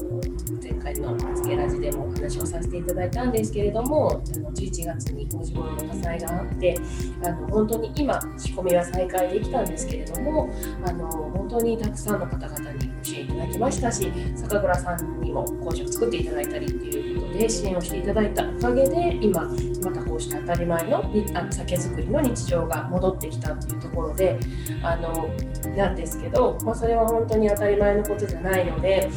[0.61, 6.77] 前回の「つけラジ」でもお話をさせていただいたんですけれどもあの11月に工事物の火災があって
[7.23, 10.49] あの本当に今仕込みは再開できたんですけれども
[10.85, 19.43] あの本当にたくさんの方々に支援いただきましたし酒蔵さんにも工場を作っていただいたりっていうことで支援をしていただいたおかげで今
[19.83, 24.39] またこうした当たり前のあ酒造りの日常が戻ってきたっていうところで
[24.83, 25.29] あの
[25.75, 29.09] なんですけど、まあ、それは本当に当たり前のことじゃないので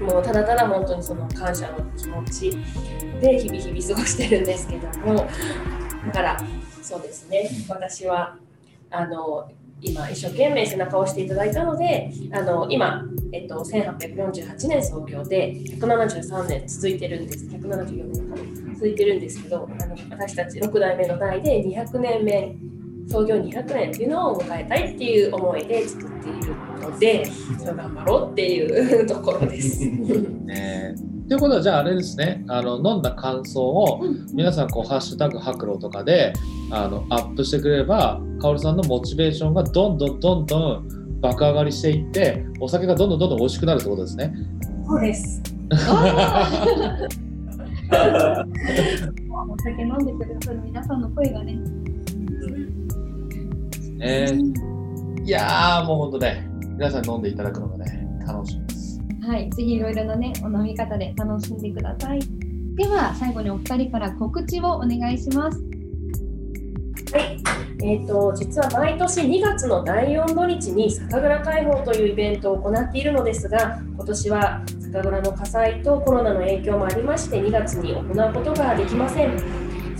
[0.00, 2.50] もうただただ本当にその感謝の気持ち
[3.20, 5.14] で日々日々過ごしてるんですけども
[6.06, 6.44] だから
[6.82, 7.48] そうですね。
[7.68, 8.36] 私は
[8.90, 9.50] あの
[9.82, 17.46] 今一生懸命背中を押していただいたのであの今、えっと、1848年創業で173年続いてるんです。
[17.46, 18.74] 174年かな。
[18.74, 22.56] 続いてるんですけどあの私たち6代目の代で200年目
[23.12, 27.26] 創業200年っていうのを迎えたいっていう思いで作っているので
[27.58, 29.84] それを頑張ろうっていうところです。
[29.84, 30.94] ね
[31.28, 36.32] ということはじゃああれですねあの飲んだ感想を皆さんこう「ハッシュタグ白露」とかで
[36.70, 44.34] あのアップしてくれればカオルさんのモチベーションがどんどんどんどん爆上がりしていってお酒がどんどんどんどん美味しくなるってことですね。
[44.86, 45.42] そうです
[49.52, 51.81] お酒飲んでくださる皆さんの声がね。
[54.02, 54.28] ね
[55.24, 59.00] いやーもうほんとね皆さんに飲んでいただくのがね楽しみです。
[59.24, 62.20] はい、ぜひいろいろなね、お飲み方で楽しんでください。
[62.74, 65.62] では、最後にお二人から告知をお願いします。
[67.12, 67.38] はい、
[67.84, 79.36] えー、と実は毎年2月の第4土日に酒蔵開放というイベントを行っているのですが今年は酒蔵の火災とコロナの影響もありまして2月に行うことができません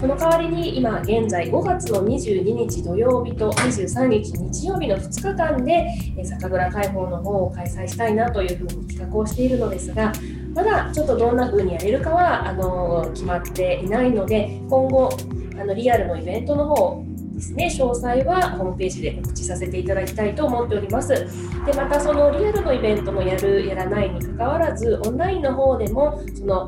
[0.03, 10.13] その代わりに今現在5月の22日土曜日と23日日曜日の2日間で酒蔵開放の方を開催したいなというふうに企画をしているのですが
[10.55, 15.17] まだちょっとどんな風にやれるかはあの決まっていないので今後
[15.57, 21.11] あのリアルのイベントの方ですね詳細はホームページで告知させていただきたいと思っております。
[21.65, 26.67] でまたそのリアルのイベントのやるやらないにかかわらずオンラインの方でもその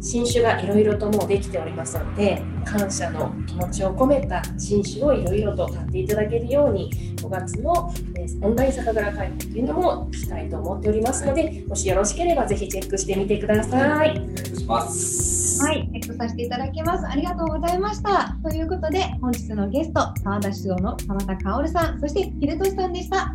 [0.00, 14.10] 新酒がいろいろともうできておりますので感謝の気持ちを込めた新酒をいろいろと買っていただけるように5月のえーオンライン酒蔵開放というのもしたいと思っておりますのでもしよろしければぜひチェックしてみてください。
[14.10, 15.62] お願いします。
[15.62, 17.06] はい、チェックさせていただきます。
[17.06, 18.36] ありがとうございました。
[18.42, 23.34] ということで、本日のゲスト、沢田酒造の沢田薫さん、そして秀俊さんでした。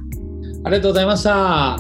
[0.64, 1.78] ありがとうございました。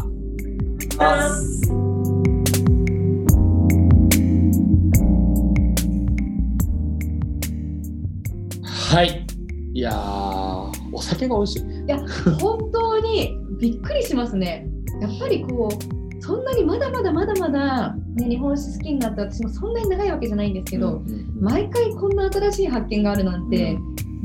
[8.95, 9.27] はい。
[9.73, 11.63] いやー、お酒が美味しい。
[11.85, 11.99] いや、
[12.39, 14.69] 本当にびっくりしますね。
[15.01, 23.77] やっぱりこう、そんなにまだまだまだまだ、ね、日本酒好きになって私もそんなに長いわけじゃないんですけど、うんうん毎回こんな新しい発見があるなんて、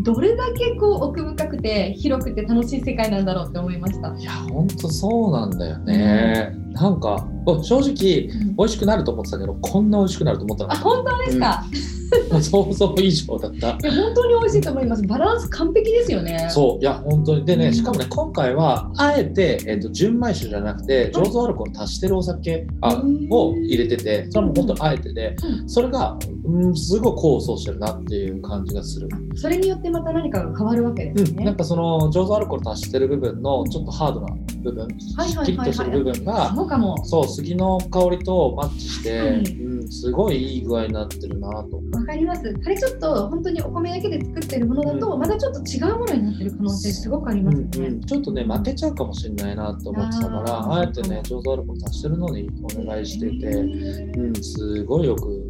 [0.05, 4.15] どれだけこう奥深くて広くて楽しい世界なんだろうって思いました。
[4.17, 6.55] いや、ほんとそうなんだよね。
[6.75, 12.00] なんか、お正直、美味しくなると思ってたけど、こんな美味しくなると思ったあ、本当ですか、当
[12.41, 13.69] 想像以上だった。
[13.69, 15.07] いや本当に美味しいと思います。
[15.07, 16.49] バランス完璧ですよね。
[16.51, 16.83] そう。
[16.83, 17.45] いや本当に。
[17.45, 17.75] でね、うん。
[17.75, 23.29] しかもね今回はあえて、えっと純米酒じゃなくて醸造アルコール足してるお酒あうん。
[23.31, 26.19] を入れててそれも本当あえてで、うそれが、
[26.51, 31.45] うん、すごい構想してるなっていう感じがする、それによってまた何かが変わるわけですうん、ね。
[31.45, 34.87] なんかその醸造アルコール足してる部分のちょっとハードな部分、
[35.17, 37.05] はいはいはいはいキリッとしてる部分がそうかも。
[37.05, 42.43] そう杉の香りとマッチして、はいうん、すごいいい具合になってるなとわかります。
[42.65, 47.69] あれちょっと本当にお米だけで作ってるものだと、うんまたちょっと違うものになってる可能性すごくありますね。
[47.77, 55.50] うんうん、ちょっとね負けちゃうかもしれないなと思ってたからあえてね醸造アルコール足してるのにお願いしてて、うん、すごいよく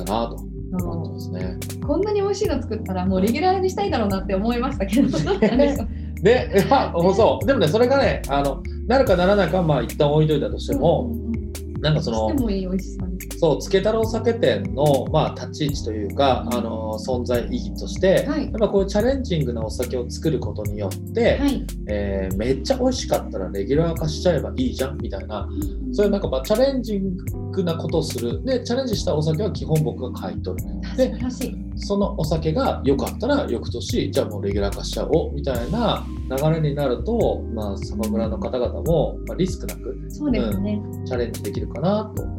[0.00, 0.36] いったなと
[0.84, 1.58] 思ってますね。
[1.86, 5.08] こんなに美味しいの作ったらもうレギュラーにしたいだろうなって思いましたけど、
[6.22, 7.46] であ、そう。
[7.46, 11.36] でもねそれがねあのなるかならないかはまあ一旦置いといたとしても、うんうん
[11.74, 11.80] うん。
[11.80, 13.05] なんかそのしてもいい美味しさ。
[13.38, 21.66] そうつけ太郎酒店の、まあ、立ち位置というかあの存在意義として、はいやっぱこういうチャレンジングなお酒を作ることによって、はい。
[21.88, 25.48] えーめっちゃ美味しかったらレギュラー化しちゃえばいいじゃんみたいな
[25.92, 27.16] そういうなんかまあチャレンジン
[27.52, 30.68] グなことをするでチャレンジしたお酒は基本僕が買い取る
[31.30, 31.56] 素で。
[31.76, 40.80] そのお酒が良かったら翌年じゃあもうレギュラー化しちゃおうみたいな流れになると、まあ、酒蔵の方々も、まあ、リスクなくそうですね。
[41.04, 42.35] チャレンジできるかなと。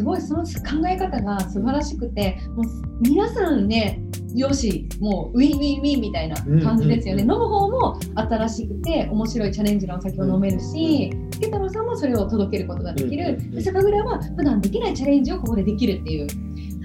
[0.00, 2.66] すごいその考え方が素晴らしくてもう
[3.02, 4.00] 皆さんね
[4.34, 13.50] よしもうウィンウィンウィンみたいな感じですよね、うん飲む方も新しくて面白いチャレンジのお酒を飲めるしつけたろうさんもそれを届けることができる、うん。
[13.50, 16.26] で酒蔵は普段できないチャレンジをここでできるっていう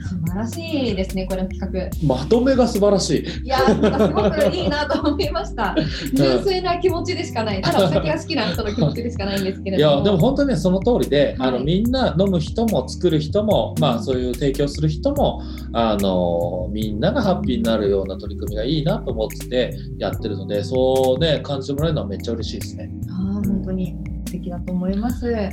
[0.06, 2.16] 素晴らしいですねこれの企画。
[2.16, 3.44] まとめが素晴らしい。
[3.44, 5.76] いやすごくいいなと思いました。
[6.14, 7.62] 純粋な気持ちでしかない。
[7.62, 9.98] ただお酒が好きな人の気持ちでしかないんですけれいども。
[9.98, 15.42] やでも本当にねその通りで、あのはいみんな飲む人も作る人も、まあ、そういう提供する人も
[15.74, 22.90] あのみんながハッピーになるような取り組みがいいなと思っててやってるのでそうね感じてもらえるのはめっちゃ嬉しいですね。
[23.10, 25.50] ああ、本当に素敵だと思います。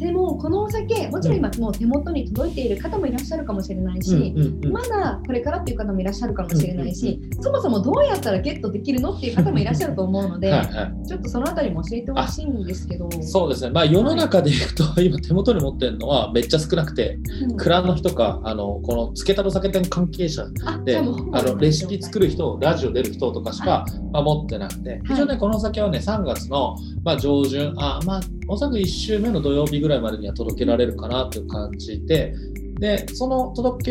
[0.00, 4.34] でも、このお酒、もちろん今、もう手元に届いている方もいらっしゃるかもしれないし、
[4.72, 11.06] まだこれからっていう方もいらっしゃるかもしれないし、そもそもどうやったらゲットできるのっていう方もいらっしゃると思うので、 はいはい。
[11.06, 17.56] ちょっとそのあたりも教えてほしいんですけど、そうですね、まあ、世の中でいくと、今手元に持ってるのはめっちゃ少なくて、うん。
[17.58, 20.46] 蔵の人か、あのこのつけたろ酒店関係者
[20.86, 32.34] で、あのレシピ作る人、ラジオ出る人とかしか、まあ、持ってなくて、一応ね、このお酒はね、3月の、まあ、上旬、あまあ、おそらく1週目の土曜日ぐらいまでには届けられるかなという感じで、
[32.80, 33.90] で、その届け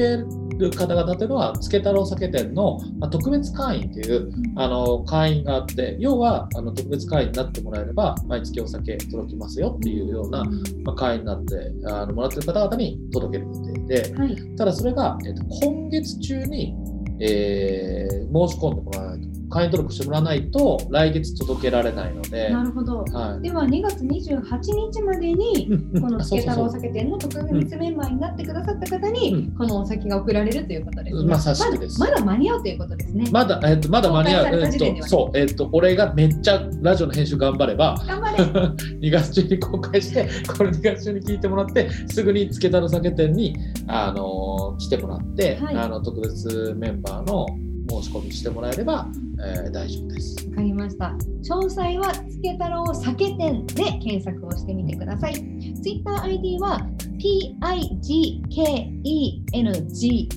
[0.58, 10.44] る方々というのは、つけ太郎酒店の、まあ、特別会員という、あの会員があって、要はあの特別会員になってもらえれば、毎月お酒届きますよっていうような、
[10.84, 16.76] まあ、会員になってあのもらってる方々に届ける予定で、はい、ただそれが、えっと今月中に、
[17.22, 23.04] えー申し込んでもらわないと会員登録してもらわないと来月届けられないので、なるほど。
[23.04, 23.42] はい。
[23.42, 25.70] では2月28日までに
[26.00, 31.30] このつけ太郎お酒店の特別メンバーになってくださった方に、うんこのお酒が送られるということですね。
[31.30, 33.26] まさしくですまだまだ間に合うということですね。
[33.32, 34.46] まだ、えっと、まだ間に合う。
[34.62, 38.44] えっと、そう、えっと、俺がめっちゃラジオの編集頑張れば、頑張れ。
[39.02, 40.28] 2月中に公開して、
[40.58, 43.56] これ2月中に聞いてもらって、すぐにつけたろ酒店に、
[43.88, 47.46] あの来てもらって、はいあの特別メンバーの
[47.90, 49.08] 申し込みしてもらえれば、
[49.40, 50.48] えー大丈夫です。
[50.50, 51.16] わかりました。
[51.44, 55.34] 詳細はつけ太郎酒店で検索をしてみてください。
[55.82, 56.88] Twitter ID は
[57.20, 58.00] PIGKENGO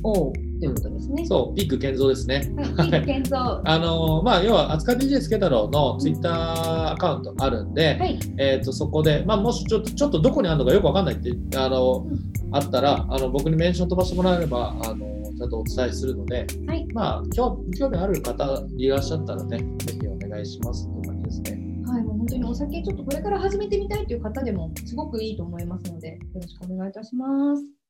[0.02, 1.26] ということですね。
[1.26, 2.52] そう、ピック健三ですね。
[2.56, 2.90] はい。
[2.90, 3.40] ピーク健三。
[3.40, 8.18] は あのまあ、要は、あつか DJ つけ太郎のツイッターアカウントあるんで、い。
[8.38, 15.06] えー、とそこで、まあ、もしちょっとちょっとどこにあるのかよくわかんないってあの、うんあったらあの僕にメンション飛ばしてもらえればあの
[15.42, 21.50] ちゃんとお伝えするので、はいまあ、興興味ある方いらっしゃったらねぜひお願いしますっていう感じですね。
[21.84, 22.02] はい。
[22.02, 27.81] もう本当にお酒ちょっとこれから始めてみたいという方でもすごくいいと思いますので、よろしくお願いいたします。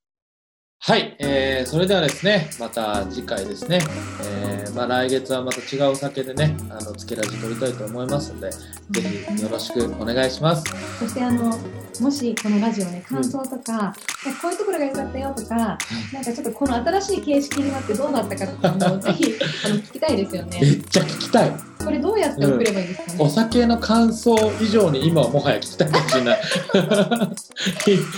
[0.85, 3.79] はい、えーそれではですねまた次回ですね、
[4.25, 8.61] えーまあ、来月はまた違うお酒でねあのつけラジ取りたいと思いますのでぜ
[9.37, 10.65] ひよろしくお願いします。
[10.99, 11.57] そしてあの
[12.01, 13.97] もしこのラジオね感想とか、なんか
[14.43, 20.59] こういうところが良かったよとか、なんかちょっとこの新しい形式になってどうなったかとかも ぜひあの聞きたいですよね。
[20.61, 21.53] めっちゃ聞きたい。
[21.85, 23.13] これどうやって送ればいいですか？
[23.13, 23.19] ね。
[23.19, 26.41] お酒の感想以上に今はもはや聞きたいかもしれない。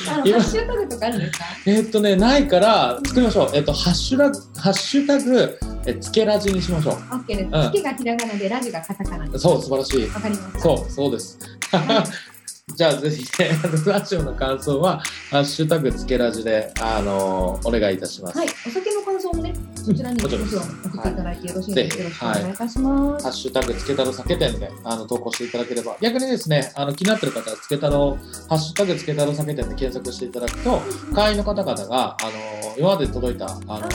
[0.09, 1.45] あの今ハッシュタグとかあるんですか。
[1.67, 3.51] えーっとね、ないから作りましょう。
[3.55, 7.51] えっと、ハッシュラグ、ハッシュタグ、えつけラジにしましょオッケーです。
[7.53, 9.39] うんつけがひらがなでラジがカタカナでう。
[9.39, 9.39] す。
[9.41, 10.09] そう、素晴らしい。
[10.09, 10.61] わかりました。
[10.61, 11.39] そう、そうです。
[12.77, 13.51] じゃあ、ぜひね、
[13.87, 18.39] ラジオの感想は、ハッシュタグつけラジで、あのお願いいたします。
[18.39, 19.53] はい、お酒の感想もね、
[19.85, 22.27] そちらにもちろん送っていただいてよろしいですか？
[22.27, 23.23] はいよろしくお願いいたします。
[23.25, 28.17] ハッシュタグつけ太郎酒店であの投稿していただければ、逆にですね、あの気になってる方はつけ太郎、
[28.49, 30.81] ハッシュタグつけ太郎酒店で検索していただくと、
[31.15, 32.31] 会員の方々が、あの
[32.79, 33.89] 今まで届いた、あの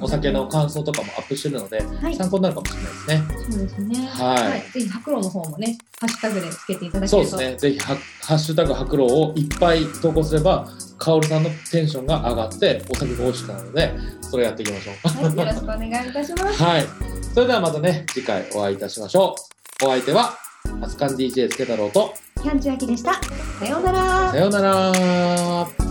[0.00, 3.22] お酒の感想とかもアップしてるので、はい、参考になるかもしれないですね。
[3.50, 4.06] そうですね。
[4.06, 7.30] はいぜひ白露の方もね、ハッシュタグでつけていただけると。
[7.30, 7.56] そうですね。
[7.56, 13.92] ぜひは、ハッシュタグ白露をいっぱい投稿すれば、カオルさんのテンションが上がって、お酒が美味しくなるので、
[14.22, 15.24] それやっていきましょう。
[15.24, 16.62] はい、よろしくお願いいたします。
[16.62, 16.86] はい。
[17.34, 19.34] それではまたね、次回お会いいたしましょ
[19.82, 19.86] う。
[19.86, 20.34] お相手は、
[20.80, 23.14] アスカン DJ つけ太郎と、キャンチュアキでした。
[23.58, 24.38] さようならさ。
[24.38, 25.85] ようなら。